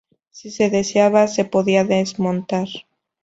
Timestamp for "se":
0.49-0.71, 1.27-1.45